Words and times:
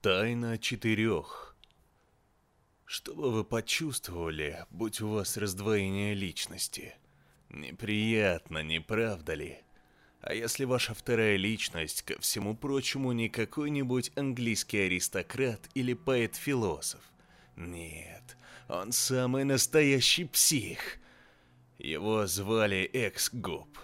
Тайна 0.00 0.56
четырех. 0.56 1.54
Что 2.86 3.14
бы 3.14 3.30
вы 3.30 3.44
почувствовали, 3.44 4.64
будь 4.70 5.02
у 5.02 5.08
вас 5.10 5.36
раздвоение 5.36 6.14
личности? 6.14 6.94
Неприятно, 7.50 8.62
не 8.62 8.80
правда 8.80 9.34
ли? 9.34 9.60
А 10.22 10.34
если 10.34 10.64
ваша 10.64 10.94
вторая 10.94 11.36
личность, 11.36 12.02
ко 12.02 12.18
всему 12.20 12.54
прочему, 12.54 13.10
не 13.10 13.28
какой-нибудь 13.28 14.12
английский 14.14 14.86
аристократ 14.86 15.60
или 15.74 15.94
поэт-философ? 15.94 17.00
Нет, 17.56 18.36
он 18.68 18.92
самый 18.92 19.42
настоящий 19.42 20.24
псих. 20.24 20.98
Его 21.78 22.28
звали 22.28 22.88
Экс-Гоп. 22.92 23.76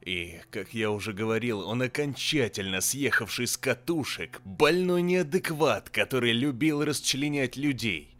И, 0.00 0.40
как 0.50 0.74
я 0.74 0.90
уже 0.90 1.12
говорил, 1.12 1.60
он 1.60 1.80
окончательно 1.80 2.80
съехавший 2.80 3.46
с 3.46 3.56
катушек, 3.56 4.40
больной 4.44 5.00
неадекват, 5.00 5.90
который 5.90 6.32
любил 6.32 6.84
расчленять 6.84 7.56
людей. 7.56 8.13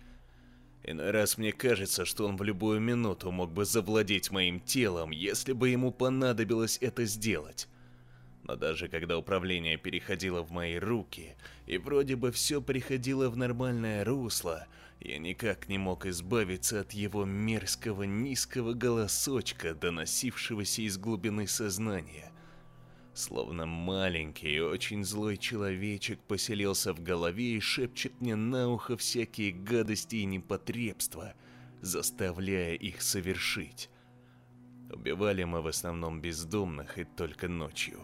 Иной 0.86 1.12
раз 1.12 1.38
мне 1.38 1.50
кажется, 1.52 2.04
что 2.04 2.26
он 2.28 2.36
в 2.36 2.42
любую 2.42 2.78
минуту 2.78 3.30
мог 3.30 3.50
бы 3.50 3.64
завладеть 3.64 4.30
моим 4.30 4.60
телом, 4.60 5.10
если 5.10 5.52
бы 5.52 5.70
ему 5.70 5.90
понадобилось 5.90 6.76
это 6.82 7.06
сделать. 7.06 7.68
Но 8.42 8.56
даже 8.56 8.88
когда 8.88 9.16
управление 9.16 9.78
переходило 9.78 10.42
в 10.42 10.50
мои 10.50 10.76
руки, 10.76 11.36
и 11.66 11.78
вроде 11.78 12.16
бы 12.16 12.30
все 12.30 12.60
приходило 12.60 13.30
в 13.30 13.36
нормальное 13.38 14.04
русло, 14.04 14.66
я 15.00 15.18
никак 15.18 15.70
не 15.70 15.78
мог 15.78 16.04
избавиться 16.04 16.80
от 16.80 16.92
его 16.92 17.24
мерзкого 17.24 18.02
низкого 18.02 18.74
голосочка, 18.74 19.74
доносившегося 19.74 20.82
из 20.82 20.98
глубины 20.98 21.46
сознания. 21.46 22.30
Словно 23.14 23.64
маленький 23.64 24.60
очень 24.60 25.04
злой 25.04 25.36
человечек 25.36 26.18
поселился 26.18 26.92
в 26.92 27.00
голове 27.00 27.56
и 27.56 27.60
шепчет 27.60 28.20
мне 28.20 28.34
на 28.34 28.68
ухо 28.68 28.96
всякие 28.96 29.52
гадости 29.52 30.16
и 30.16 30.24
непотребства, 30.24 31.34
заставляя 31.80 32.74
их 32.74 33.02
совершить. 33.02 33.88
Убивали 34.92 35.44
мы 35.44 35.62
в 35.62 35.68
основном 35.68 36.20
бездомных 36.20 36.98
и 36.98 37.04
только 37.04 37.46
ночью. 37.46 38.00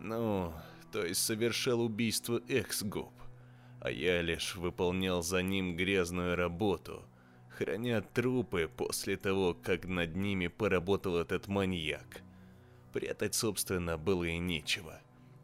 Ну, 0.00 0.54
то 0.92 1.04
есть 1.04 1.20
совершал 1.20 1.80
убийство 1.80 2.40
экс-гоп, 2.48 3.12
а 3.80 3.90
я 3.90 4.22
лишь 4.22 4.54
выполнял 4.54 5.20
за 5.20 5.42
ним 5.42 5.74
грязную 5.74 6.36
работу, 6.36 7.04
храня 7.48 8.02
трупы 8.02 8.70
после 8.76 9.16
того, 9.16 9.54
как 9.54 9.86
над 9.86 10.14
ними 10.14 10.46
поработал 10.46 11.16
этот 11.16 11.48
маньяк. 11.48 12.22
Прятать, 12.92 13.34
собственно, 13.34 13.98
было 13.98 14.24
и 14.24 14.38
нечего. 14.38 15.00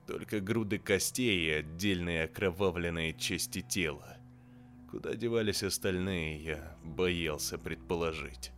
Только 0.06 0.40
груды 0.40 0.78
костей 0.78 1.46
и 1.46 1.50
отдельные 1.50 2.24
окровавленные 2.24 3.14
части 3.14 3.60
тела. 3.60 4.16
Куда 4.90 5.14
девались 5.14 5.62
остальные, 5.62 6.44
я 6.44 6.76
боялся 6.82 7.58
предположить. 7.58 8.52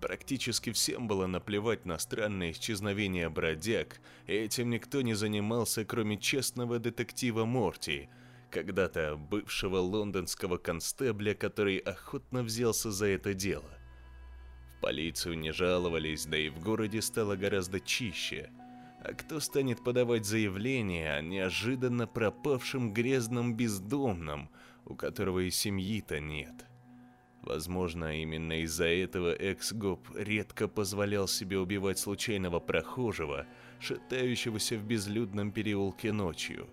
Практически 0.00 0.72
всем 0.72 1.06
было 1.06 1.26
наплевать 1.26 1.84
на 1.84 1.96
странное 1.98 2.50
исчезновение 2.50 3.28
бродяг, 3.28 4.00
и 4.26 4.32
этим 4.32 4.70
никто 4.70 5.00
не 5.00 5.14
занимался, 5.14 5.84
кроме 5.84 6.18
честного 6.18 6.80
детектива 6.80 7.44
Морти, 7.44 8.08
когда-то 8.50 9.16
бывшего 9.16 9.76
лондонского 9.76 10.56
констебля, 10.56 11.34
который 11.34 11.76
охотно 11.76 12.42
взялся 12.42 12.90
за 12.90 13.06
это 13.06 13.32
дело. 13.32 13.70
Полицию 14.82 15.38
не 15.38 15.52
жаловались, 15.52 16.26
да 16.26 16.36
и 16.36 16.50
в 16.50 16.60
городе 16.60 17.00
стало 17.00 17.36
гораздо 17.36 17.80
чище. 17.80 18.50
А 19.02 19.14
кто 19.14 19.40
станет 19.40 19.82
подавать 19.82 20.26
заявление 20.26 21.14
о 21.14 21.22
неожиданно 21.22 22.06
пропавшем 22.06 22.92
грязном 22.92 23.56
бездомном, 23.56 24.50
у 24.84 24.94
которого 24.94 25.38
и 25.40 25.50
семьи-то 25.50 26.20
нет?— 26.20 26.66
Возможно, 27.42 28.20
именно 28.22 28.62
из-за 28.62 28.86
этого 28.86 29.34
экс-гоп 29.34 30.08
редко 30.14 30.68
позволял 30.68 31.26
себе 31.26 31.58
убивать 31.58 31.98
случайного 31.98 32.60
прохожего, 32.60 33.46
шатающегося 33.80 34.78
в 34.78 34.84
безлюдном 34.84 35.50
переулке 35.50 36.12
ночью. 36.12 36.68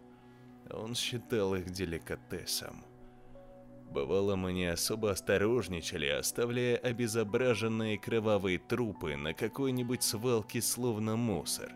Он 0.69 0.93
считал 0.93 1.55
их 1.55 1.71
деликатесом. 1.71 2.85
Бывало, 3.91 4.35
мы 4.35 4.53
не 4.53 4.67
особо 4.67 5.11
осторожничали, 5.11 6.05
оставляя 6.05 6.77
обезображенные 6.77 7.97
кровавые 7.97 8.59
трупы 8.59 9.15
на 9.15 9.33
какой-нибудь 9.33 10.03
свалке 10.03 10.61
словно 10.61 11.15
мусор. 11.15 11.71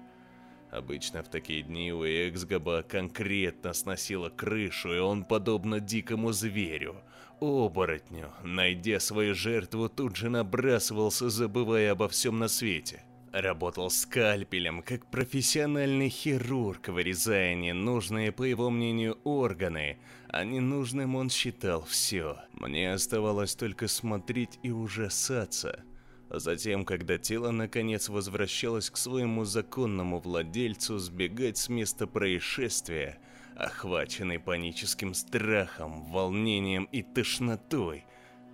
Обычно 0.70 1.24
в 1.24 1.30
такие 1.30 1.64
дни 1.64 1.92
у 1.92 2.04
Эксгаба 2.04 2.84
конкретно 2.84 3.74
сносило 3.74 4.30
крышу, 4.30 4.94
и 4.94 5.00
он, 5.00 5.24
подобно 5.24 5.80
дикому 5.80 6.32
зверю, 6.32 6.96
оборотню, 7.40 8.32
найдя 8.44 9.00
свою 9.00 9.34
жертву, 9.34 9.90
тут 9.90 10.16
же 10.16 10.30
набрасывался, 10.30 11.30
забывая 11.30 11.92
обо 11.92 12.08
всем 12.08 12.38
на 12.38 12.48
свете. 12.48 13.04
Работал 13.34 13.90
скальпелем, 13.90 14.84
как 14.84 15.10
профессиональный 15.10 16.10
хирург, 16.10 16.90
вырезая 16.90 17.56
ненужные, 17.56 18.32
по 18.32 18.44
его 18.44 18.70
мнению, 18.70 19.18
органы, 19.24 19.98
а 20.28 20.44
ненужным 20.44 21.16
он 21.16 21.32
считал 21.32 21.84
все. 21.84 22.38
Мне 22.52 22.94
оставалось 22.94 23.56
только 23.56 23.88
смотреть 23.88 24.60
и 24.62 24.70
ужасаться. 24.70 25.84
Затем, 26.30 26.86
когда 26.86 27.18
тело 27.18 27.50
наконец 27.50 28.08
возвращалось 28.08 28.92
к 28.92 28.98
своему 28.98 29.46
законному 29.46 30.20
владельцу, 30.20 31.00
сбегать 31.00 31.58
с 31.58 31.70
места 31.70 32.06
происшествия– 32.06 33.18
охваченный 33.56 34.40
паническим 34.40 35.16
страхом, 35.16 36.04
волнением 36.06 36.86
и 36.92 37.02
тошнотой, 37.02 38.06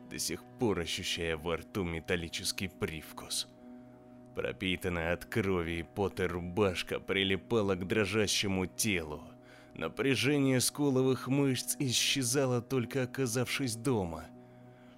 до 0.09 0.17
сих 0.19 0.41
пор 0.57 0.79
ощущая 0.79 1.37
во 1.37 1.57
рту 1.57 1.83
металлический 1.83 2.69
привкус. 2.69 3.47
Пропитанная 4.39 5.11
от 5.11 5.25
крови 5.25 5.79
и 5.79 5.83
пота 5.83 6.25
рубашка 6.25 7.01
прилипала 7.01 7.75
к 7.75 7.85
дрожащему 7.85 8.67
телу. 8.67 9.21
Напряжение 9.75 10.61
скуловых 10.61 11.27
мышц 11.27 11.75
исчезало 11.77 12.61
только 12.61 13.03
оказавшись 13.03 13.75
дома. 13.75 14.27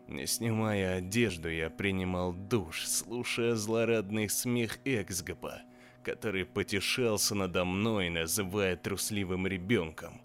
Не 0.08 0.28
снимая 0.28 0.98
одежду, 0.98 1.50
я 1.50 1.72
принимал 1.72 2.34
душ, 2.34 2.86
слушая 2.86 3.56
злорадный 3.56 4.30
смех 4.30 4.78
Эксгопа 4.86 5.64
который 6.04 6.46
потешался 6.46 7.34
надо 7.34 7.66
мной, 7.66 8.10
называя 8.10 8.76
трусливым 8.76 9.48
ребенком. 9.48 10.22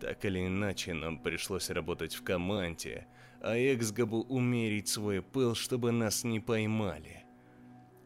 Так 0.00 0.24
или 0.24 0.46
иначе, 0.46 0.94
нам 0.94 1.18
пришлось 1.18 1.68
работать 1.68 2.14
в 2.14 2.24
команде, 2.24 3.06
а 3.42 3.56
Эксгабу 3.58 4.22
умерить 4.22 4.88
свой 4.88 5.20
пыл, 5.20 5.54
чтобы 5.54 5.92
нас 5.92 6.24
не 6.24 6.40
поймали. 6.40 7.21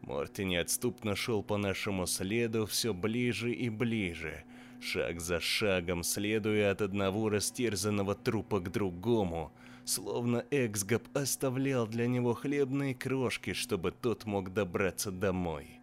Морти 0.07 0.45
неотступно 0.45 1.17
шел 1.17 1.43
по 1.43 1.57
нашему 1.57 2.07
следу 2.07 2.65
все 2.65 2.93
ближе 2.93 3.51
и 3.51 3.69
ближе, 3.69 4.45
шаг 4.79 5.19
за 5.19 5.41
шагом 5.41 6.01
следуя 6.01 6.71
от 6.71 6.81
одного 6.81 7.27
растерзанного 7.27 8.15
трупа 8.15 8.61
к 8.61 8.71
другому, 8.71 9.51
словно 9.83 10.45
Эксгаб 10.49 11.03
оставлял 11.13 11.87
для 11.87 12.07
него 12.07 12.33
хлебные 12.33 12.95
крошки, 12.95 13.51
чтобы 13.51 13.91
тот 13.91 14.23
мог 14.23 14.53
добраться 14.53 15.11
домой. 15.11 15.81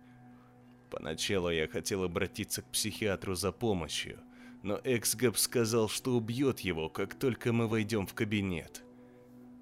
Поначалу 0.88 1.50
я 1.50 1.68
хотел 1.68 2.02
обратиться 2.02 2.62
к 2.62 2.70
психиатру 2.70 3.34
за 3.34 3.52
помощью, 3.52 4.20
но 4.62 4.80
Эксгэп 4.84 5.36
сказал, 5.36 5.90
что 5.90 6.16
убьет 6.16 6.60
его, 6.60 6.88
как 6.88 7.14
только 7.14 7.52
мы 7.52 7.68
войдем 7.68 8.06
в 8.06 8.14
кабинет. 8.14 8.84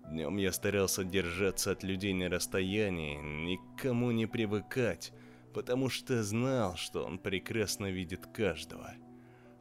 Днем 0.08 0.36
я 0.36 0.52
старался 0.52 1.04
держаться 1.04 1.70
от 1.70 1.82
людей 1.82 2.12
на 2.12 2.28
расстоянии, 2.28 3.16
никому 3.46 4.10
не 4.10 4.26
привыкать, 4.26 5.12
потому 5.54 5.88
что 5.88 6.22
знал, 6.22 6.76
что 6.76 7.04
он 7.04 7.18
прекрасно 7.18 7.90
видит 7.90 8.26
каждого. 8.26 8.94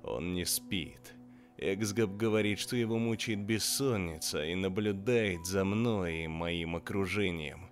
Он 0.03 0.33
не 0.33 0.45
спит. 0.45 1.15
Эксгаб 1.57 2.11
говорит, 2.17 2.59
что 2.59 2.75
его 2.75 2.97
мучает 2.97 3.39
бессонница 3.39 4.43
и 4.43 4.55
наблюдает 4.55 5.45
за 5.45 5.63
мной 5.63 6.23
и 6.23 6.27
моим 6.27 6.75
окружением. 6.75 7.69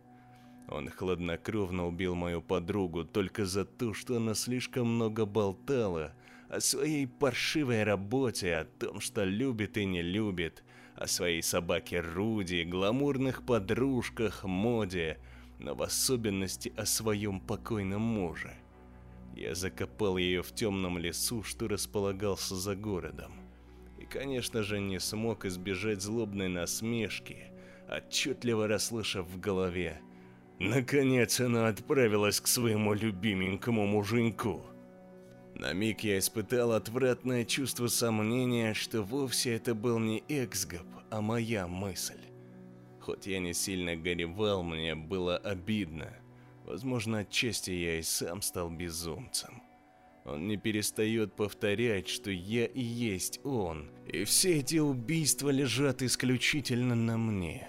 Он 0.68 0.88
хладнокровно 0.90 1.88
убил 1.88 2.14
мою 2.14 2.44
подругу 2.44 3.04
только 3.04 3.46
за 3.46 3.66
то, 3.66 3.96
что 3.96 4.18
она 4.18 4.36
слишком 4.36 4.88
много 4.88 5.26
болтала 5.26 6.14
о 6.50 6.60
своей 6.60 7.08
паршивой 7.08 7.84
работе, 7.84 8.56
о 8.56 8.66
том, 8.66 9.00
что 9.00 9.24
любит 9.24 9.78
и 9.78 9.86
не 9.86 10.04
любит, 10.04 10.64
о 11.00 11.08
своей 11.08 11.42
собаке 11.42 12.02
Руди, 12.02 12.64
гламурных 12.64 13.46
подружках, 13.46 14.44
моде, 14.44 15.18
но 15.58 15.74
в 15.74 15.82
особенности 15.82 16.74
о 16.76 16.86
своем 16.86 17.40
покойном 17.40 18.02
муже. 18.02 18.54
Я 19.34 19.56
закопал 19.56 20.18
ее 20.18 20.44
в 20.44 20.54
темном 20.54 20.98
лесу, 20.98 21.42
что 21.42 21.70
располагался 21.70 22.56
за 22.56 22.76
городом. 22.76 23.32
И, 23.98 24.04
конечно 24.04 24.62
же, 24.62 24.82
не 24.82 25.00
смог 25.00 25.46
избежать 25.46 26.02
злобной 26.02 26.50
насмешки, 26.50 27.46
отчетливо 27.90 28.68
расслышав 28.68 29.26
в 29.26 29.40
голове. 29.40 30.02
Наконец 30.60 31.40
она 31.40 31.70
отправилась 31.70 32.42
к 32.42 32.48
своему 32.48 32.94
любименькому 32.94 33.88
муженьку. 33.88 34.66
На 35.60 35.74
миг 35.74 36.06
я 36.06 36.18
испытал 36.20 36.72
отвратное 36.72 37.44
чувство 37.44 37.88
сомнения, 37.88 38.74
что 38.74 39.02
вовсе 39.02 39.56
это 39.56 39.76
был 39.76 40.00
не 40.00 40.24
Эксгоп, 40.30 40.88
а 41.12 41.20
моя 41.20 41.68
мысль. 41.68 42.22
Хоть 43.02 43.28
я 43.28 43.40
не 43.40 43.54
сильно 43.54 43.98
горевал, 43.98 44.64
мне 44.64 44.96
было 44.96 45.36
обидно. 45.36 46.14
Возможно, 46.66 47.20
отчасти 47.20 47.72
я 47.72 48.00
и 48.00 48.04
сам 48.04 48.42
стал 48.42 48.70
безумцем. 48.70 49.62
Он 50.24 50.48
не 50.48 50.56
перестает 50.56 51.34
повторять, 51.34 52.08
что 52.08 52.32
я 52.32 52.66
и 52.66 52.82
есть 52.82 53.42
он, 53.44 53.92
и 54.08 54.24
все 54.24 54.60
эти 54.60 54.78
убийства 54.78 55.50
лежат 55.50 56.02
исключительно 56.02 56.96
на 56.96 57.18
мне. 57.18 57.68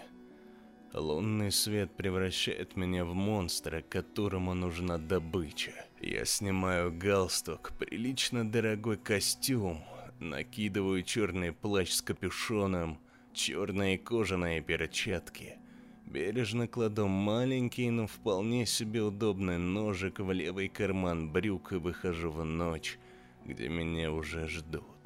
Лунный 0.92 1.52
свет 1.52 1.92
превращает 1.96 2.76
меня 2.76 3.04
в 3.04 3.14
монстра, 3.14 3.80
которому 3.80 4.54
нужна 4.54 4.98
добыча. 4.98 5.72
Я 6.00 6.24
снимаю 6.24 6.92
галстук, 6.92 7.72
прилично 7.78 8.50
дорогой 8.50 8.96
костюм, 8.96 9.84
накидываю 10.18 11.04
черный 11.04 11.52
плащ 11.52 11.90
с 11.90 12.02
капюшоном, 12.02 12.98
черные 13.32 13.98
кожаные 13.98 14.60
перчатки. 14.62 15.58
Бережно 16.06 16.66
кладу 16.66 17.06
маленький, 17.06 17.88
но 17.90 18.08
вполне 18.08 18.66
себе 18.66 19.00
удобный 19.00 19.58
ножик 19.58 20.18
в 20.18 20.32
левый 20.32 20.68
карман 20.68 21.30
брюк 21.30 21.70
и 21.72 21.76
выхожу 21.76 22.32
в 22.32 22.44
ночь, 22.44 22.98
где 23.44 23.68
меня 23.68 24.10
уже 24.10 24.48
ждут. 24.48 24.99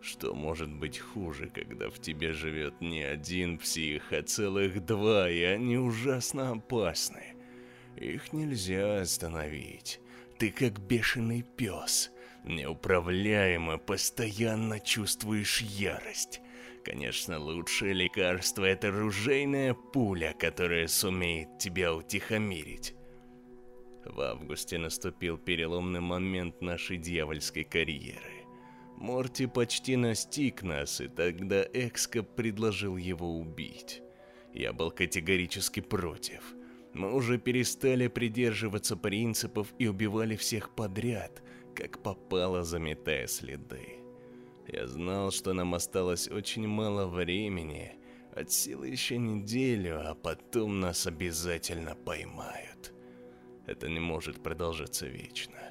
Что 0.00 0.34
может 0.34 0.70
быть 0.70 0.98
хуже, 0.98 1.50
когда 1.54 1.90
в 1.90 1.98
тебе 1.98 2.32
живет 2.32 2.80
не 2.80 3.02
один 3.02 3.58
псих, 3.58 4.12
а 4.12 4.22
целых 4.22 4.84
два, 4.84 5.30
и 5.30 5.42
они 5.42 5.76
ужасно 5.76 6.52
опасны? 6.52 7.34
Их 7.96 8.32
нельзя 8.32 9.02
остановить. 9.02 10.00
Ты 10.38 10.50
как 10.50 10.80
бешеный 10.80 11.42
пес, 11.42 12.10
неуправляемо, 12.44 13.76
постоянно 13.76 14.80
чувствуешь 14.80 15.60
ярость. 15.60 16.40
Конечно, 16.82 17.38
лучшее 17.38 17.92
лекарство– 17.92 18.64
это 18.66 18.90
ружейная 18.90 19.74
пуля, 19.74 20.34
которая 20.38 20.86
сумеет 20.86 21.58
тебя 21.58 21.94
утихомирить. 21.94 22.94
В 24.06 24.18
августе 24.22 24.78
наступил 24.78 25.36
переломный 25.36 26.00
момент 26.00 26.62
нашей 26.62 26.96
дьявольской 26.96 27.64
карьеры. 27.64 28.39
Морти 29.00 29.46
почти 29.46 29.96
настиг 29.96 30.62
нас, 30.62 31.00
и 31.00 31.08
тогда 31.08 31.64
Экска 31.72 32.22
предложил 32.22 32.98
его 32.98 33.38
убить. 33.38 34.02
Я 34.52 34.74
был 34.74 34.90
категорически 34.90 35.80
против. 35.80 36.54
Мы 36.92 37.14
уже 37.14 37.38
перестали 37.38 38.08
придерживаться 38.08 38.98
принципов 38.98 39.72
и 39.78 39.88
убивали 39.88 40.36
всех 40.36 40.74
подряд, 40.74 41.42
как 41.74 42.02
попало, 42.02 42.62
заметая 42.62 43.26
следы. 43.26 44.00
Я 44.68 44.86
знал, 44.86 45.30
что 45.30 45.54
нам 45.54 45.74
осталось 45.74 46.28
очень 46.28 46.68
мало 46.68 47.06
времени, 47.06 47.92
от 48.36 48.52
силы 48.52 48.88
еще 48.88 49.16
неделю, 49.16 50.10
а 50.10 50.14
потом 50.14 50.78
нас 50.78 51.06
обязательно 51.06 51.94
поймают. 51.94 52.92
Это 53.66 53.88
не 53.88 53.98
может 53.98 54.42
продолжаться 54.42 55.06
вечно. 55.06 55.70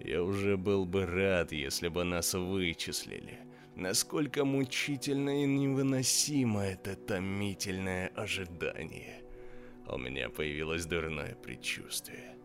Я 0.00 0.22
уже 0.22 0.56
был 0.56 0.84
бы 0.84 1.06
рад, 1.06 1.52
если 1.52 1.88
бы 1.88 2.04
нас 2.04 2.34
вычислили. 2.34 3.38
Насколько 3.74 4.44
мучительно 4.44 5.42
и 5.42 5.46
невыносимо 5.46 6.62
это 6.62 6.96
томительное 6.96 8.08
ожидание. 8.08 9.22
У 9.86 9.96
меня 9.98 10.28
появилось 10.28 10.84
дурное 10.84 11.34
предчувствие. 11.34 12.36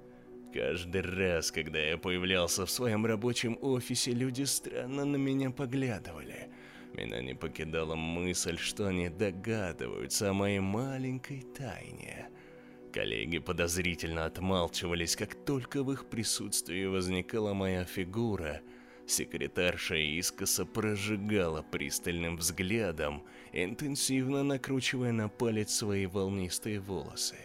Каждый 0.53 1.01
раз, 1.01 1.51
когда 1.51 1.79
я 1.79 1.97
появлялся 1.97 2.65
в 2.65 2.71
своем 2.71 3.05
рабочем 3.05 3.57
офисе, 3.61 4.11
люди 4.11 4.43
странно 4.43 5.03
на 5.03 5.15
меня 5.15 5.49
поглядывали. 5.49 6.51
Меня 6.93 7.21
не 7.21 7.33
покидала 7.33 7.95
мысль, 7.95 8.57
что 8.57 8.87
они 8.87 9.09
догадываются 9.09 10.29
о 10.29 10.33
моей 10.33 10.59
маленькой 10.59 11.41
тайне. 11.41 12.29
Коллеги 12.93 13.39
подозрительно 13.39 14.25
отмалчивались, 14.25 15.15
как 15.15 15.33
только 15.33 15.83
в 15.83 15.91
их 15.91 16.05
присутствии 16.05 16.85
возникала 16.85 17.53
моя 17.53 17.85
фигура. 17.85 18.61
Секретарша 19.07 19.95
искоса 19.95 20.63
прожигала 20.63 21.63
пристальным 21.63 22.37
взглядом, 22.37 23.23
интенсивно 23.51 24.43
накручивая 24.43 25.11
на 25.11 25.27
палец 25.27 25.73
свои 25.73 26.05
волнистые 26.05 26.79
волосы. 26.79 27.37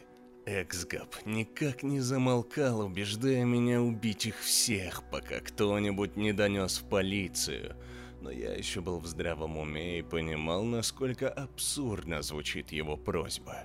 Эксгап 0.45 1.15
никак 1.25 1.83
не 1.83 2.01
замолкал, 2.01 2.81
убеждая 2.81 3.45
меня 3.45 3.81
убить 3.81 4.27
их 4.27 4.39
всех, 4.39 5.03
пока 5.11 5.41
кто-нибудь 5.41 6.17
не 6.17 6.35
донес 6.35 6.79
в 6.79 6.89
полицию. 6.89 7.75
Но 8.21 8.31
я 8.31 8.55
еще 8.55 8.83
был 8.83 8.99
в 8.99 9.07
здравом 9.07 9.57
уме 9.57 10.01
и 10.01 10.03
понимал, 10.03 10.65
насколько 10.65 11.29
абсурдно 11.31 12.21
звучит 12.21 12.71
его 12.71 12.97
просьба. 12.97 13.65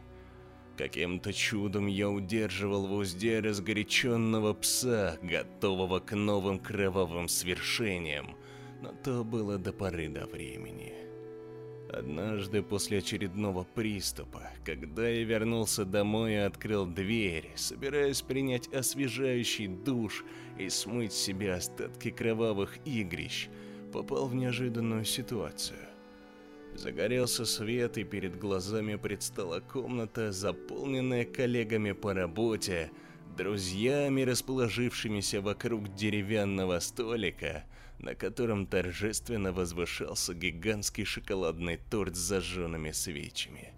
Каким-то 0.78 1.32
чудом 1.34 1.86
я 1.86 2.10
удерживал 2.10 2.88
в 2.88 2.94
узде 2.94 3.40
разгоряченного 3.40 4.54
пса, 4.54 5.20
готового 5.22 6.00
к 6.00 6.16
новым 6.16 6.58
кровавым 6.58 7.28
свершениям, 7.28 8.36
но 8.82 8.92
то 9.04 9.24
было 9.24 9.60
до 9.60 9.72
поры 9.72 10.10
до 10.10 10.26
времени. 10.26 10.94
Однажды 11.94 12.64
после 12.64 12.98
очередного 12.98 13.66
приступа, 13.76 14.50
когда 14.66 15.08
я 15.08 15.24
вернулся 15.24 15.86
домой 15.86 16.34
и 16.34 16.38
открыл 16.38 16.88
дверь, 16.88 17.52
собираясь 17.56 18.24
принять 18.24 18.68
освежающий 18.74 19.68
душ 19.68 20.26
и 20.58 20.70
смыть 20.70 21.14
себе 21.14 21.54
остатки 21.54 22.10
кровавых 22.10 22.80
игрищ, 22.84 23.48
попал 23.92 24.26
в 24.26 24.34
неожиданную 24.34 25.06
ситуацию. 25.06 25.93
Загорелся 26.76 27.46
свет, 27.46 27.98
и 27.98 28.04
перед 28.04 28.38
глазами 28.38 28.96
предстала 28.96 29.60
комната, 29.60 30.32
заполненная 30.32 31.24
коллегами 31.24 31.92
по 31.92 32.14
работе, 32.14 32.92
друзьями, 33.38 34.24
расположившимися 34.24 35.42
вокруг 35.42 35.94
деревянного 35.96 36.80
столика, 36.80 37.64
на 38.00 38.16
котором 38.16 38.66
торжественно 38.66 39.54
возвышался 39.54 40.34
гигантский 40.34 41.06
шоколадный 41.06 41.80
торт 41.90 42.16
с 42.16 42.20
зажженными 42.20 42.92
свечами. 42.92 43.74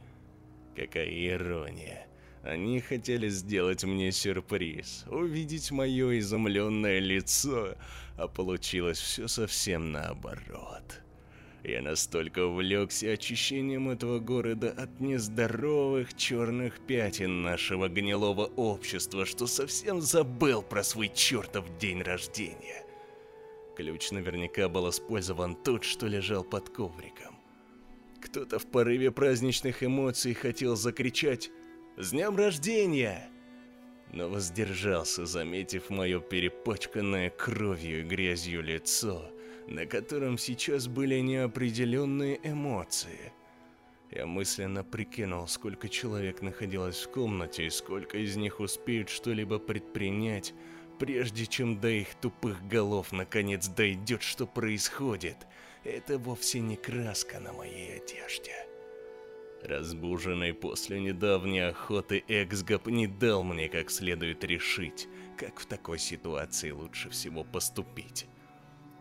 Какая 0.76 1.10
ирония. 1.10 2.08
Они 2.44 2.80
хотели 2.80 3.28
сделать 3.30 3.84
мне 3.84 4.12
сюрприз, 4.12 5.06
увидеть 5.08 5.72
мое 5.72 6.20
изумленное 6.20 7.00
лицо, 7.00 7.76
а 8.18 8.28
получилось 8.28 9.00
все 9.00 9.28
совсем 9.28 9.92
наоборот. 9.92 11.02
Я 11.68 11.82
настолько 11.82 12.46
увлекся 12.46 13.10
очищением 13.10 13.90
этого 13.90 14.20
города 14.20 14.70
от 14.70 15.00
нездоровых 15.00 16.14
черных 16.14 16.80
пятен 16.80 17.42
нашего 17.42 17.90
гнилого 17.90 18.46
общества, 18.56 19.26
что 19.26 19.48
совсем 19.48 20.00
забыл 20.00 20.62
про 20.62 20.84
свой 20.84 21.10
чертов 21.10 21.66
день 21.80 22.04
рождения. 22.04 22.86
Ключ 23.76 24.12
наверняка 24.12 24.70
был 24.70 24.92
использован 24.92 25.56
тот, 25.56 25.84
что 25.84 26.06
лежал 26.06 26.44
под 26.44 26.70
ковриком. 26.70 27.36
Кто-то 28.22 28.60
в 28.60 28.68
порыве 28.68 29.10
праздничных 29.10 29.84
эмоций 29.84 30.36
хотел 30.36 30.76
закричать 30.76 31.50
«С 31.98 32.12
днем 32.12 32.36
рождения!» 32.36 33.28
но 34.14 34.30
воздержался, 34.30 35.26
заметив 35.26 35.90
мое 35.90 36.20
перепачканное 36.20 37.32
кровью 37.32 38.02
и 38.02 38.04
грязью 38.04 38.62
лицо– 38.62 39.32
на 39.68 39.86
котором 39.86 40.38
сейчас 40.38 40.88
были 40.88 41.20
неопределенные 41.20 42.40
эмоции. 42.44 43.34
Я 44.12 44.26
мысленно 44.26 44.84
прикинул, 44.84 45.48
сколько 45.48 45.90
человек 45.90 46.42
находилось 46.42 47.04
в 47.04 47.12
комнате 47.12 47.66
и 47.66 47.70
сколько 47.70 48.18
из 48.18 48.36
них 48.36 48.60
успеют 48.60 49.10
что-либо 49.10 49.60
предпринять, 49.60 50.54
прежде 51.00 51.46
чем 51.46 51.80
до 51.80 51.90
их 51.90 52.16
тупых 52.16 52.66
голов 52.68 53.12
наконец 53.12 53.68
дойдет, 53.68 54.22
что 54.22 54.46
происходит. 54.46 55.38
Это 55.84 56.18
вовсе 56.18 56.60
не 56.60 56.76
краска 56.76 57.40
на 57.40 57.52
моей 57.54 57.98
одежде. 57.98 58.54
Разбуженный 59.64 60.54
после 60.54 61.00
недавней 61.00 61.62
охоты 61.62 62.24
Эксгоп 62.28 62.88
не 62.88 63.08
дал 63.08 63.44
мне 63.44 63.68
как 63.68 63.90
следует 63.90 64.44
решить, 64.44 65.08
как 65.38 65.60
в 65.60 65.66
такой 65.66 65.98
ситуации 65.98 66.70
лучше 66.70 67.10
всего 67.10 67.44
поступить. 67.44 68.28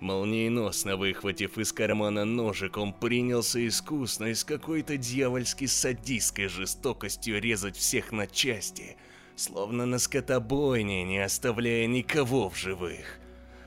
Молниеносно 0.00 0.96
выхватив 0.96 1.56
из 1.56 1.72
кармана 1.72 2.24
ножик, 2.24 2.76
он 2.76 2.92
принялся 2.92 3.66
искусно 3.66 4.26
и 4.26 4.34
с 4.34 4.44
какой-то 4.44 4.96
дьявольски 4.96 5.66
садистской 5.66 6.48
жестокостью 6.48 7.40
резать 7.40 7.76
всех 7.76 8.12
на 8.12 8.26
части, 8.26 8.96
словно 9.36 9.86
на 9.86 9.98
скотобойне, 9.98 11.04
не 11.04 11.18
оставляя 11.18 11.86
никого 11.86 12.50
в 12.50 12.56
живых. 12.56 13.18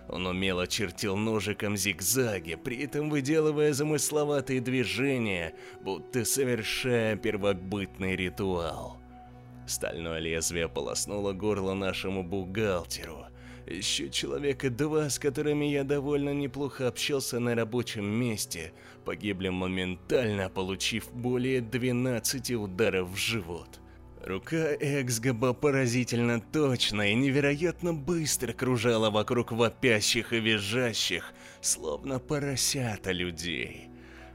Он 0.09 0.25
умело 0.25 0.67
чертил 0.67 1.17
ножиком 1.17 1.75
зигзаги, 1.75 2.55
при 2.55 2.83
этом 2.83 3.09
выделывая 3.09 3.73
замысловатые 3.73 4.61
движения, 4.61 5.53
будто 5.81 6.23
совершая 6.23 7.17
первобытный 7.17 8.15
ритуал. 8.15 8.97
Стальное 9.65 10.19
лезвие 10.19 10.69
полоснуло 10.69 11.33
горло 11.33 11.73
нашему 11.73 12.23
бухгалтеру. 12.23 13.25
Еще 13.69 14.09
человека 14.09 14.69
два, 14.69 15.09
с 15.09 15.19
которыми 15.19 15.65
я 15.65 15.83
довольно 15.83 16.33
неплохо 16.33 16.87
общался 16.87 17.39
на 17.39 17.53
рабочем 17.53 18.05
месте, 18.05 18.71
погибли 19.03 19.49
моментально, 19.49 20.49
получив 20.49 21.11
более 21.11 21.59
12 21.59 22.51
ударов 22.51 23.09
в 23.09 23.17
живот. 23.17 23.81
Рука 24.23 24.73
Эксгаба 24.79 25.53
поразительно 25.53 26.39
точно 26.39 27.11
и 27.11 27.15
невероятно 27.15 27.93
быстро 27.93 28.53
кружала 28.53 29.09
вокруг 29.09 29.51
вопящих 29.51 30.31
и 30.31 30.39
визжащих, 30.39 31.33
словно 31.61 32.19
поросята 32.19 33.11
людей. 33.11 33.89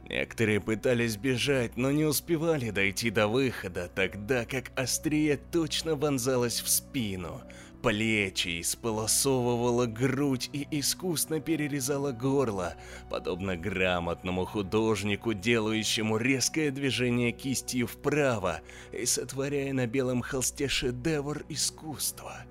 Некоторые 0.08 0.60
пытались 0.60 1.16
бежать, 1.16 1.76
но 1.76 1.90
не 1.90 2.04
успевали 2.04 2.70
дойти 2.70 3.10
до 3.10 3.28
выхода, 3.28 3.90
тогда 3.94 4.44
как 4.44 4.72
острие 4.76 5.38
точно 5.38 5.96
вонзалось 5.96 6.60
в 6.60 6.68
спину, 6.68 7.40
плечи, 7.82 8.60
исполосовывала 8.60 9.86
грудь 9.86 10.48
и 10.52 10.66
искусно 10.70 11.40
перерезала 11.40 12.12
горло, 12.12 12.74
подобно 13.10 13.56
грамотному 13.56 14.44
художнику, 14.46 15.34
делающему 15.34 16.16
резкое 16.16 16.70
движение 16.70 17.32
кистью 17.32 17.86
вправо 17.86 18.60
и 18.92 19.04
сотворяя 19.04 19.72
на 19.72 19.86
белом 19.86 20.22
холсте 20.22 20.68
шедевр 20.68 21.44
искусства. 21.48 22.44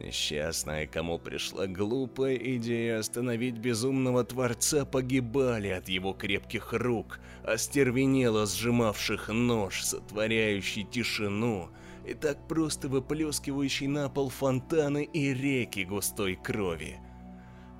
Несчастные, 0.00 0.86
кому 0.86 1.18
пришла 1.18 1.66
глупая 1.66 2.34
идея 2.36 3.00
остановить 3.00 3.58
безумного 3.58 4.24
творца, 4.24 4.86
погибали 4.86 5.68
от 5.68 5.90
его 5.90 6.14
крепких 6.14 6.72
рук, 6.72 7.20
остервенело 7.44 8.46
сжимавших 8.46 9.28
нож, 9.28 9.84
сотворяющий 9.84 10.84
тишину, 10.84 11.68
и 12.06 12.14
так 12.14 12.48
просто 12.48 12.88
выплескивающий 12.88 13.86
на 13.86 14.08
пол 14.08 14.30
фонтаны 14.30 15.04
и 15.04 15.32
реки 15.34 15.84
густой 15.84 16.36
крови. 16.36 16.98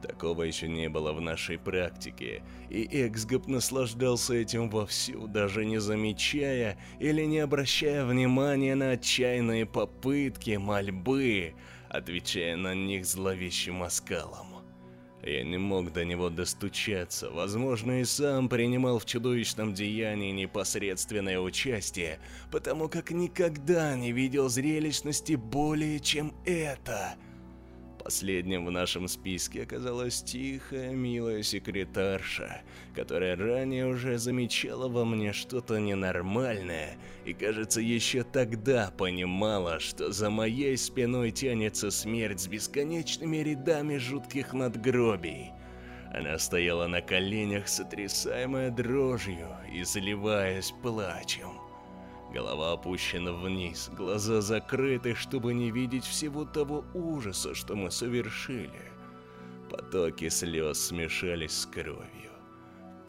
Такого 0.03 0.45
еще 0.45 0.67
не 0.67 0.89
было 0.89 1.13
в 1.13 1.21
нашей 1.21 1.59
практике, 1.59 2.43
и 2.71 2.89
Эксгоп 3.07 3.49
наслаждался 3.49 4.35
этим 4.35 4.71
вовсю, 4.71 5.27
даже 5.27 5.67
не 5.67 5.79
замечая 5.79 6.79
или 6.99 7.25
не 7.25 7.41
обращая 7.41 8.05
внимания 8.05 8.75
на 8.75 8.93
отчаянные 8.93 9.67
попытки, 9.67 10.57
мольбы, 10.57 11.55
отвечая 11.91 12.57
на 12.57 12.75
них 12.75 13.05
зловещим 13.05 13.83
оскалом. 13.83 14.50
Я 15.23 15.45
не 15.45 15.59
мог 15.59 15.93
до 15.93 16.05
него 16.05 16.31
достучаться, 16.31 17.31
возможно, 17.31 18.01
и 18.01 18.05
сам 18.05 18.49
принимал 18.49 18.99
в 18.99 19.05
чудовищном 19.05 19.75
деянии 19.75 20.33
непосредственное 20.33 21.39
участие, 21.39 22.19
потому 22.51 22.89
как 22.89 23.11
никогда 23.11 23.95
не 23.97 24.13
видел 24.13 24.49
зрелищности 24.49 25.35
более, 25.35 26.01
чем 26.01 26.33
это— 26.45 27.15
Последним 28.11 28.67
в 28.67 28.73
нашем 28.73 29.07
списке 29.07 29.63
оказалась 29.63 30.21
тихая, 30.21 30.91
милая 30.91 31.45
секретарша, 31.45 32.63
которая 32.93 33.37
ранее 33.37 33.87
уже 33.87 34.19
замечала 34.19 34.89
во 34.89 35.05
мне 35.05 35.33
что-то 35.33 35.79
ненормальное 35.79 36.97
и, 37.25 37.33
кажется, 37.33 37.81
еще 37.81 38.25
тогда 38.25 38.91
понимала, 38.99 39.79
что 39.79 40.11
за 40.11 40.29
моей 40.29 40.77
спиной 40.77 41.31
тянется 41.31 41.93
смерть 41.93 42.41
с 42.41 42.49
бесконечными 42.49 43.37
рядами 43.37 43.97
жутких 43.97 44.55
надгробий. 44.55 45.53
Она 46.13 46.37
стояла 46.41 46.89
на 46.89 47.03
коленях, 47.03 47.69
сотрясаемая 47.69 48.73
дрожью 48.73 49.57
и 49.73 49.85
заливаясь 49.85 50.75
плачем. 50.83 51.60
Голова 52.33 52.73
опущена 52.73 53.33
вниз, 53.33 53.91
глаза 53.97 54.41
закрыты, 54.41 55.17
чтобы 55.17 55.53
не 55.53 55.73
видеть 55.73 56.05
всего 56.05 56.45
того 56.45 56.85
ужаса, 56.95 57.55
что 57.55 57.75
мы 57.75 57.91
совершили. 57.91 58.71
Потоки 59.69 60.29
слез 60.29 60.79
смешались 60.79 61.53
с 61.53 61.67
кровью. 61.67 62.31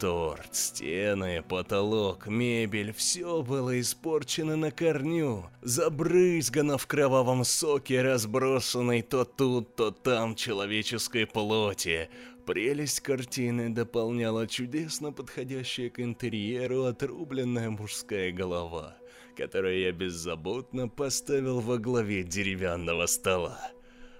Торт, 0.00 0.56
стены, 0.56 1.44
потолок, 1.48 2.26
мебель– 2.26 2.92
все 2.96 3.42
было 3.42 3.80
испорчено 3.80 4.56
на 4.56 4.72
корню, 4.72 5.44
забрызгано 5.60 6.76
в 6.76 6.88
кровавом 6.88 7.44
соке, 7.44 8.02
разбросанной 8.02 9.02
то 9.02 9.24
тут, 9.24 9.76
то 9.76 9.92
там 9.92 10.34
человеческой 10.34 11.26
плоти. 11.26 12.10
Прелесть 12.44 12.98
картины 12.98 13.68
дополняла 13.68 14.48
чудесно 14.48 15.12
подходящая 15.12 15.90
к 15.90 16.00
интерьеру 16.00 16.86
отрубленная 16.86 17.70
мужская 17.70 18.32
голова– 18.32 18.96
которое 19.36 19.78
я 19.78 19.92
беззаботно 19.92 20.88
поставил 20.88 21.60
во 21.60 21.78
главе 21.78 22.22
деревянного 22.22 23.06
стола. 23.06 23.72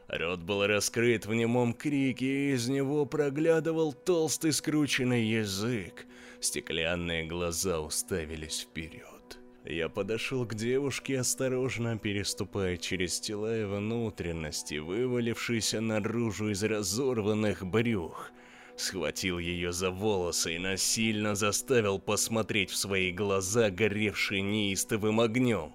Рот 0.08 0.40
был 0.40 0.66
раскрыт 0.66 1.26
в 1.26 1.32
немом 1.32 1.72
крике, 1.72 2.26
и 2.26 2.52
из 2.52 2.68
него 2.68 3.06
проглядывал 3.06 3.92
толстый 3.92 4.52
скрученный 4.52 5.24
язык. 5.24 6.06
Стеклянные 6.40 7.24
глаза 7.24 7.80
уставились 7.80 8.60
вперед. 8.60 9.38
Я 9.64 9.88
подошел 9.88 10.44
к 10.44 10.54
девушке, 10.54 11.20
осторожно 11.20 11.96
переступая 11.96 12.76
через 12.76 13.20
тела 13.20 13.60
и 13.60 13.64
внутренности, 13.64 14.74
вывалившиеся 14.74 15.80
наружу 15.80 16.50
из 16.50 16.62
разорванных 16.62 17.64
брюх– 17.64 18.32
схватил 18.76 19.38
ее 19.38 19.72
за 19.72 19.90
волосы 19.90 20.56
и 20.56 20.58
насильно 20.58 21.34
заставил 21.34 21.98
посмотреть 21.98 22.70
в 22.70 22.76
свои 22.76 23.10
глаза, 23.10 23.70
горевшие 23.70 24.42
неистовым 24.42 25.20
огнем. 25.20 25.74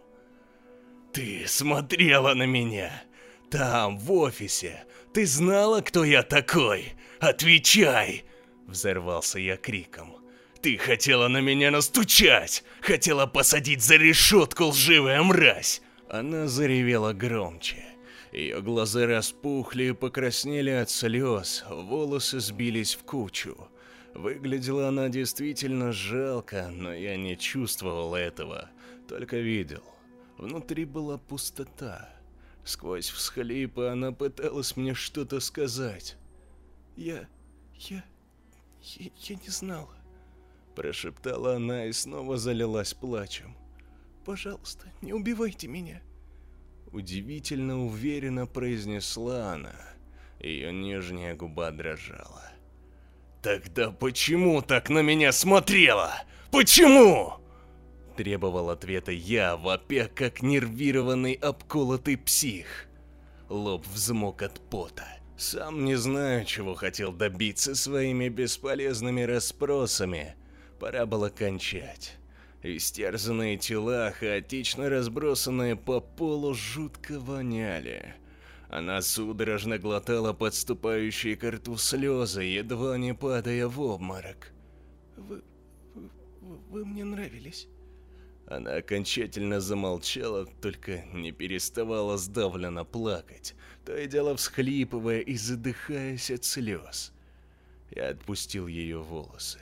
«Ты 1.13 1.45
смотрела 1.47 2.33
на 2.33 2.45
меня! 2.45 3.03
Там, 3.49 3.97
в 3.97 4.11
офисе! 4.11 4.83
Ты 5.13 5.25
знала, 5.25 5.81
кто 5.81 6.03
я 6.03 6.21
такой? 6.23 6.93
Отвечай!» 7.19 8.25
Взорвался 8.67 9.39
я 9.39 9.57
криком. 9.57 10.17
«Ты 10.61 10.77
хотела 10.77 11.27
на 11.27 11.39
меня 11.39 11.71
настучать! 11.71 12.63
Хотела 12.81 13.25
посадить 13.25 13.81
за 13.81 13.95
решетку, 13.95 14.65
лживая 14.65 15.23
мразь!» 15.23 15.81
Она 16.09 16.47
заревела 16.47 17.13
громче. 17.13 17.83
Ее 18.37 18.61
глаза 18.61 19.07
распухли 19.07 19.85
и 19.85 19.91
покраснели 19.93 20.69
от 20.69 20.91
слез, 20.91 21.65
волосы 21.67 22.39
сбились 22.39 22.93
в 22.93 23.03
кучу. 23.03 23.57
Выглядела 24.13 24.89
она 24.89 25.09
действительно 25.09 25.91
жалко, 25.91 26.69
но 26.71 26.93
я 26.93 27.17
не 27.17 27.35
чувствовал 27.35 28.13
этого, 28.13 28.69
только 29.07 29.37
видел. 29.37 29.81
Внутри 30.37 30.85
была 30.85 31.17
пустота. 31.17 32.09
Сквозь 32.63 33.09
всхлипы 33.09 33.87
она 33.87 34.11
пыталась 34.11 34.77
мне 34.77 34.93
что-то 34.93 35.39
сказать. 35.39 36.15
«Я... 36.95 37.27
я... 37.73 38.05
я, 38.83 39.09
я 39.17 39.35
не 39.35 39.49
знала»,— 39.49 39.97
прошептала 40.75 41.55
она 41.55 41.85
и 41.87 41.91
снова 41.91 42.37
залилась 42.37 42.93
плачем. 42.93 43.57
«Пожалуйста, 44.25 44.85
не 45.01 45.13
убивайте 45.13 45.67
меня. 45.67 46.03
Удивительно 46.91 47.85
уверенно 47.85 48.45
произнесла 48.45 49.53
она. 49.53 49.75
Ее 50.39 50.71
нижняя 50.71 51.35
губа 51.35 51.71
дрожала. 51.71 52.43
«Тогда 53.41 53.91
почему 53.91 54.61
так 54.61 54.89
на 54.89 55.01
меня 55.01 55.31
смотрела? 55.31 56.13
Почему?» 56.51 57.33
Требовал 58.15 58.69
ответа 58.69 59.11
я, 59.11 59.57
вопя 59.57 60.09
как 60.13 60.41
нервированный 60.41 61.33
обколотый 61.33 62.17
псих. 62.17 62.87
Лоб 63.49 63.85
взмок 63.85 64.41
от 64.41 64.59
пота. 64.69 65.05
Сам 65.37 65.85
не 65.85 65.95
знаю, 65.95 66.45
чего 66.45 66.73
хотел 66.73 67.13
добиться 67.13 67.75
своими 67.75 68.27
бесполезными 68.27 69.21
расспросами. 69.21 70.35
Пора 70.79 71.05
было 71.05 71.29
кончать. 71.29 72.17
Истерзанные 72.75 73.57
тела, 73.57 74.11
хаотично 74.11 74.89
разбросанные 74.89 75.77
по 75.77 76.01
полу, 76.01 76.53
жутко 76.53 77.17
воняли. 77.17 78.15
Она 78.69 79.01
судорожно 79.01 79.77
глотала 79.77 80.33
подступающие 80.33 81.37
к 81.37 81.49
рту 81.49 81.77
слезы, 81.77 82.43
едва 82.43 82.97
не 82.97 83.13
падая 83.13 83.67
в 83.67 83.79
обморок. 83.79 84.51
«Вы... 85.15 85.41
вы, 85.93 86.57
вы 86.69 86.85
мне 86.85 87.05
нравились». 87.05 87.69
Она 88.47 88.75
окончательно 88.75 89.61
замолчала, 89.61 90.45
только 90.45 91.05
не 91.13 91.31
переставала 91.31 92.17
сдавленно 92.17 92.83
плакать, 92.83 93.55
то 93.85 93.95
и 93.95 94.07
дело 94.07 94.35
всхлипывая 94.35 95.19
и 95.19 95.35
задыхаясь 95.37 96.31
от 96.31 96.43
слез. 96.43 97.13
Я 97.91 98.09
отпустил 98.09 98.67
ее 98.67 98.99
волосы. 98.99 99.59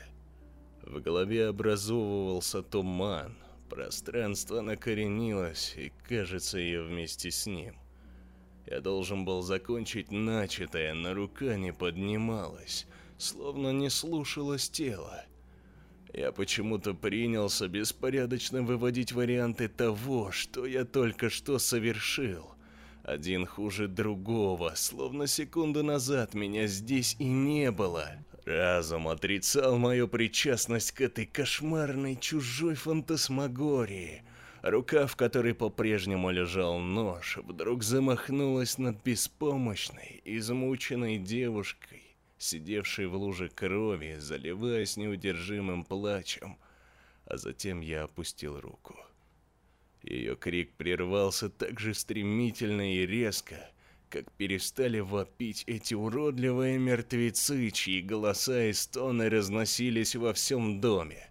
В 0.85 1.01
голове 1.01 1.47
образовывался 1.47 2.61
туман, 2.61 3.35
Пространство 3.69 4.61
накоренилось, 4.61 5.73
и, 5.75 5.91
кажется, 6.07 6.59
я 6.59 6.83
вместе 6.83 7.31
с 7.31 7.47
ним. 7.47 7.75
Я 8.67 8.79
должен 8.79 9.25
был 9.25 9.41
закончить 9.41 10.11
начатое, 10.11 10.93
но 10.93 11.13
рука 11.13 11.55
не 11.55 11.73
поднималась, 11.73 12.87
словно 13.17 13.71
не 13.71 13.89
слушалось 13.89 14.69
тело. 14.69 15.25
Я 16.13 16.31
почему-то 16.31 16.93
принялся 16.93 17.67
беспорядочно 17.67 18.61
выводить 18.61 19.11
варианты 19.11 19.67
того, 19.67 20.31
что 20.31 20.65
я 20.65 20.85
только 20.85 21.29
что 21.29 21.59
совершил. 21.59 22.51
Один 23.03 23.45
хуже 23.45 23.87
другого, 23.87 24.73
словно 24.75 25.27
секунду 25.27 25.83
назад 25.83 26.33
меня 26.33 26.67
здесь 26.67 27.15
и 27.19 27.25
не 27.25 27.71
было. 27.71 28.11
Разум 28.45 29.07
отрицал 29.07 29.79
мою 29.79 30.07
причастность 30.07 30.91
к 30.91 31.01
этой 31.01 31.25
кошмарной 31.25 32.15
чужой 32.15 32.75
фантасмагории. 32.75 34.21
Рука, 34.61 35.07
в 35.07 35.15
которой 35.15 35.55
по-прежнему 35.55 36.29
лежал 36.29 36.77
нож, 36.79 37.37
вдруг 37.37 37.83
замахнулась 37.83 38.77
над 38.77 39.03
беспомощной, 39.03 40.21
измученной 40.25 41.17
девушкой, 41.17 42.03
сидевшей 42.37 43.07
в 43.07 43.15
луже 43.15 43.49
крови, 43.49 44.17
заливаясь 44.19 44.95
неудержимым 44.95 45.83
плачем, 45.83 46.59
а 47.25 47.37
затем 47.37 47.81
я 47.81 48.03
опустил 48.03 48.59
руку. 48.59 48.95
Ее 50.03 50.35
крик 50.35 50.71
прервался 50.73 51.49
так 51.49 51.79
же 51.79 51.95
стремительно 51.95 52.93
и 52.93 53.07
резко, 53.07 53.71
как 54.09 54.31
перестали 54.33 54.99
вопить 54.99 55.63
эти 55.67 55.93
уродливые 55.93 56.77
мертвецы, 56.77 57.69
чьи 57.71 58.01
голоса 58.01 58.65
и 58.65 58.73
стоны 58.73 59.29
разносились 59.29 60.15
во 60.15 60.33
всем 60.33 60.81
доме 60.81 61.29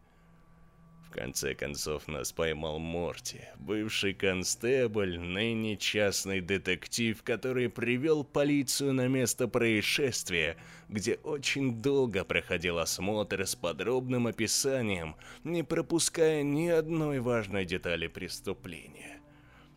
конце 1.14 1.54
концов 1.54 2.08
нас 2.08 2.32
поймал 2.32 2.80
Морти, 2.80 3.42
бывший 3.58 4.14
констебль, 4.14 5.16
ныне 5.16 5.76
частный 5.76 6.40
детектив, 6.40 7.22
который 7.22 7.68
привел 7.68 8.24
полицию 8.24 8.94
на 8.94 9.06
место 9.06 9.46
происшествия, 9.46 10.56
где 10.88 11.14
очень 11.14 11.80
долго 11.80 12.24
проходил 12.24 12.78
осмотр 12.78 13.46
с 13.46 13.54
подробным 13.54 14.26
описанием, 14.26 15.14
не 15.44 15.62
пропуская 15.62 16.42
ни 16.42 16.68
одной 16.68 17.20
важной 17.20 17.64
детали 17.64 18.08
преступления. 18.08 19.20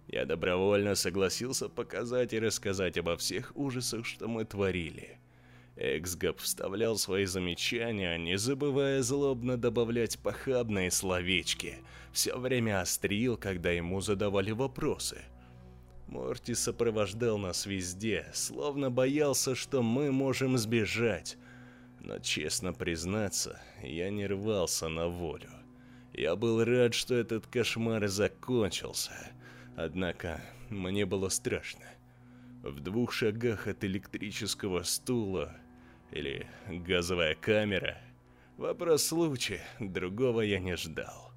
Я 0.07 0.25
добровольно 0.25 0.95
согласился 0.95 1.67
показать 1.67 2.33
и 2.33 2.39
рассказать 2.39 2.97
обо 2.97 3.17
всех 3.17 3.51
ужасах, 3.55 4.05
что 4.05 4.27
мы 4.27 4.45
творили. 4.45 5.19
Эксгаб 5.75 6.39
вставлял 6.39 6.97
свои 6.97 7.25
замечания, 7.25 8.17
не 8.17 8.37
забывая 8.37 9.03
злобно 9.03 9.57
добавлять 9.57 10.17
похабные 10.17 10.89
словечки. 10.91 11.79
Все 12.13 12.35
время 12.35 12.81
острил, 12.81 13.37
когда 13.37 13.69
ему 13.69 14.01
задавали 14.01 14.51
вопросы. 14.51 15.21
Морти 16.07 16.55
сопровождал 16.55 17.37
нас 17.37 17.65
везде, 17.65 18.27
словно 18.33 18.89
боялся, 18.89 19.55
что 19.55 19.83
мы 19.83 20.11
можем 20.11 20.57
сбежать. 20.57 21.37
Но, 21.99 22.17
честно 22.19 22.73
признаться, 22.73 23.61
я 23.83 24.09
не 24.09 24.25
рвался 24.25 24.87
на 24.87 25.09
волю. 25.09 25.49
Я 26.13 26.35
был 26.35 26.63
рад, 26.63 26.93
что 26.93 27.13
этот 27.13 27.45
кошмар 27.45 28.07
закончился. 28.07 29.13
Однако 29.77 30.41
мне 30.71 31.05
было 31.05 31.29
страшно. 31.29 31.85
В 32.63 32.79
двух 32.79 33.13
шагах 33.13 33.67
от 33.67 33.83
электрического 33.83 34.81
стула 34.81 35.55
или 36.11 36.47
газовая 36.67 37.35
камера. 37.35 37.95
Вопрос 38.57 39.03
случая, 39.03 39.61
другого 39.79 40.41
я 40.41 40.59
не 40.59 40.75
ждал. 40.75 41.31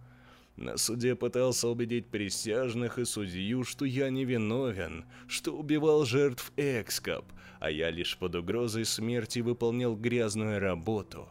На 0.57 0.79
суде 0.79 1.17
пытался 1.17 1.69
убедить 1.69 2.07
присяжных 2.07 2.99
и 2.99 3.05
судью, 3.05 3.63
что 3.63 3.85
я 3.85 4.09
не 4.09 4.25
виновен, 4.25 5.05
что 5.29 5.55
убивал 5.55 6.07
жертв 6.07 6.51
Экскап, 6.57 7.27
а 7.61 7.71
я 7.71 7.91
лишь 7.91 8.17
под 8.17 8.37
угрозой 8.37 8.87
смерти 8.87 9.41
выполнял 9.41 9.95
грязную 9.95 10.61
работу. 10.61 11.29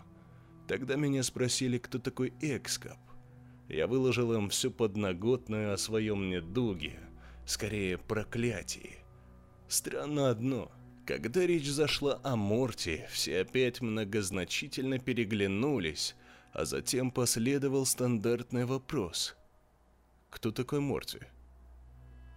Тогда 0.67 0.95
меня 0.95 1.23
спросили, 1.23 1.79
кто 1.79 1.97
такой 1.97 2.33
Экскап. 2.39 2.99
Я 3.69 3.87
выложил 3.87 4.33
им 4.33 4.49
всю 4.49 4.71
подноготную 4.71 5.73
о 5.73 5.77
своем 5.77 6.29
недуге, 6.29 6.99
скорее 7.45 7.97
проклятии. 7.97 8.97
Странно 9.67 10.29
одно— 10.29 10.71
когда 11.09 11.43
речь 11.47 11.67
зашла 11.67 12.19
о 12.23 12.35
Морте, 12.35 13.09
все 13.11 13.41
опять 13.41 13.81
многозначительно 13.81 14.99
переглянулись, 14.99 16.15
а 16.53 16.65
затем 16.65 17.09
последовал 17.09 17.87
стандартный 17.87 18.65
вопрос. 18.65 19.35
«Кто 20.29 20.51
такой 20.51 20.81
Морти?» 20.81 21.21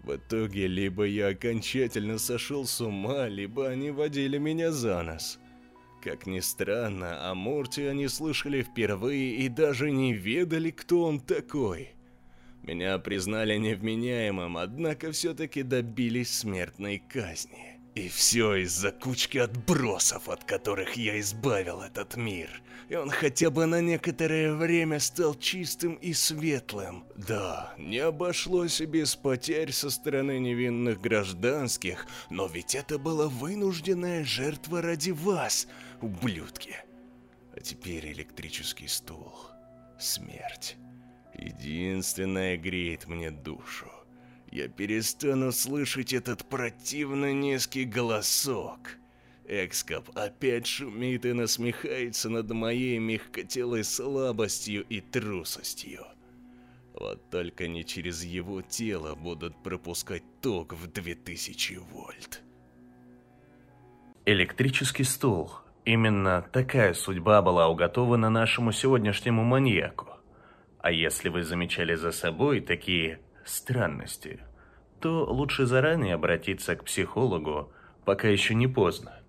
В 0.02 0.16
итоге, 0.16 0.68
либо 0.68 1.04
я 1.04 1.28
окончательно 1.28 2.16
сошел 2.16 2.64
с 2.64 2.80
ума, 2.80 3.28
либо 3.28 3.68
они 3.68 3.90
водили 3.90 4.38
меня 4.38 4.72
за 4.72 5.02
нос. 5.02 5.38
Как 6.02 6.26
ни 6.26 6.40
странно, 6.40 7.30
о 7.30 7.34
Морте 7.36 7.88
они 7.88 8.08
слышали 8.08 8.62
впервые 8.62 9.36
и 9.36 9.48
даже 9.48 9.92
не 9.92 10.12
ведали, 10.12 10.70
кто 10.72 11.04
он 11.04 11.20
такой. 11.20 11.90
Меня 12.62 12.98
признали 12.98 13.56
невменяемым, 13.56 14.56
однако 14.56 15.12
все-таки 15.12 15.62
добились 15.62 16.38
смертной 16.38 16.98
казни. 16.98 17.78
И 17.94 18.08
все 18.08 18.56
из-за 18.56 18.90
кучки 18.90 19.38
отбросов, 19.38 20.28
от 20.28 20.44
которых 20.44 20.96
я 20.96 21.20
избавил 21.20 21.82
этот 21.82 22.16
мир. 22.16 22.62
И 22.88 22.94
он 22.94 23.10
хотя 23.10 23.50
бы 23.50 23.66
на 23.66 23.80
некоторое 23.80 24.54
время 24.54 24.98
стал 24.98 25.34
чистым 25.34 25.94
и 25.94 26.14
светлым. 26.14 27.04
Да, 27.16 27.74
не 27.78 27.98
обошлось 27.98 28.80
и 28.80 28.86
без 28.86 29.14
потерь 29.14 29.72
со 29.72 29.90
стороны 29.90 30.38
невинных 30.38 31.00
гражданских, 31.00 32.06
но 32.30 32.46
ведь 32.46 32.74
это 32.74 32.98
была 32.98 33.28
вынужденная 33.28 34.24
жертва 34.24 34.82
ради 34.82 35.10
вас, 35.10 35.68
ублюдки. 36.02 36.76
А 37.54 37.60
теперь 37.60 38.12
электрический 38.12 38.88
стул. 38.88 39.34
Смерть. 39.98 40.76
Единственное 41.34 42.56
греет 42.56 43.06
мне 43.06 43.30
душу 43.30 43.90
я 44.52 44.68
перестану 44.68 45.50
слышать 45.50 46.12
этот 46.12 46.44
противно 46.44 47.32
низкий 47.32 47.84
голосок. 47.84 48.98
Экскап 49.48 50.10
опять 50.16 50.66
шумит 50.66 51.24
и 51.24 51.32
насмехается 51.32 52.28
над 52.28 52.50
моей 52.50 52.98
мягкотелой 52.98 53.82
слабостью 53.82 54.84
и 54.88 55.00
трусостью. 55.00 56.06
Вот 56.92 57.30
только 57.30 57.66
не 57.66 57.82
через 57.82 58.22
его 58.22 58.60
тело 58.60 59.14
будут 59.14 59.60
пропускать 59.62 60.22
ток 60.42 60.74
в 60.74 60.86
2000 60.86 61.74
вольт. 61.90 62.42
Электрический 64.26 65.04
стул. 65.04 65.50
Именно 65.84 66.42
такая 66.52 66.94
судьба 66.94 67.42
была 67.42 67.68
уготована 67.68 68.30
нашему 68.30 68.70
сегодняшнему 68.72 69.42
маньяку. 69.42 70.08
А 70.78 70.92
если 70.92 71.28
вы 71.28 71.42
замечали 71.42 71.94
за 71.94 72.12
собой 72.12 72.60
такие 72.60 73.20
странности, 73.44 74.40
то 75.00 75.24
лучше 75.24 75.66
заранее 75.66 76.14
обратиться 76.14 76.76
к 76.76 76.84
психологу, 76.84 77.72
пока 78.04 78.28
еще 78.28 78.54
не 78.54 78.68
поздно. 78.68 79.20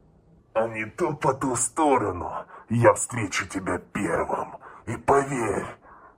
А 0.54 0.68
не 0.68 0.86
то 0.86 1.13
по 1.13 1.34
ту 1.34 1.56
сторону 1.56 2.32
я 2.70 2.94
встречу 2.94 3.48
тебя 3.48 3.80
первым. 3.92 4.58
И 4.86 4.96
поверь, 4.98 5.66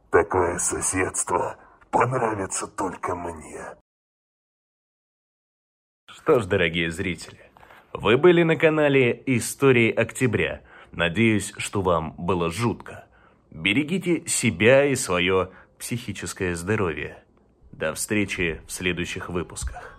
такое 0.09 0.57
соседство 0.57 1.55
понравится 1.91 2.67
только 2.67 3.15
мне. 3.15 3.75
Что 6.07 6.39
ж, 6.39 6.45
дорогие 6.45 6.91
зрители, 6.91 7.51
вы 7.97 8.17
были 8.17 8.43
на 8.43 8.55
канале 8.55 9.21
Истории 9.25 9.91
Октября. 9.91 10.61
Надеюсь, 10.91 11.53
что 11.57 11.81
вам 11.81 12.13
было 12.17 12.51
жутко. 12.51 13.05
Берегите 13.51 14.23
себя 14.27 14.85
и 14.85 14.95
свое 14.95 15.49
психическое 15.77 16.55
здоровье. 16.55 17.17
До 17.71 17.93
встречи 17.93 18.61
в 18.67 18.71
следующих 18.71 19.29
выпусках. 19.29 19.97